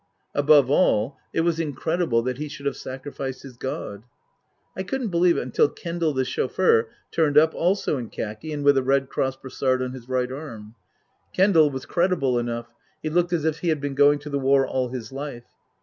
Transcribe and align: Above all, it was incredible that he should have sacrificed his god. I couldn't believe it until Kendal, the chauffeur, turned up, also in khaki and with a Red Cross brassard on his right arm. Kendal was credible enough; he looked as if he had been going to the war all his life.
Above 0.33 0.67
all, 0.67 1.15
it 1.31 1.41
was 1.41 1.59
incredible 1.59 2.23
that 2.23 2.39
he 2.39 2.47
should 2.49 2.65
have 2.65 2.75
sacrificed 2.75 3.43
his 3.43 3.55
god. 3.55 4.01
I 4.75 4.81
couldn't 4.81 5.09
believe 5.09 5.37
it 5.37 5.43
until 5.43 5.69
Kendal, 5.69 6.11
the 6.11 6.25
chauffeur, 6.25 6.89
turned 7.11 7.37
up, 7.37 7.53
also 7.53 7.99
in 7.99 8.09
khaki 8.09 8.51
and 8.51 8.63
with 8.65 8.79
a 8.79 8.83
Red 8.83 9.09
Cross 9.09 9.35
brassard 9.35 9.79
on 9.79 9.91
his 9.93 10.09
right 10.09 10.31
arm. 10.31 10.73
Kendal 11.35 11.69
was 11.69 11.85
credible 11.85 12.39
enough; 12.39 12.73
he 13.03 13.11
looked 13.11 13.31
as 13.31 13.45
if 13.45 13.59
he 13.59 13.69
had 13.69 13.79
been 13.79 13.93
going 13.93 14.17
to 14.17 14.31
the 14.31 14.39
war 14.39 14.65
all 14.65 14.89
his 14.89 15.11
life. 15.11 15.45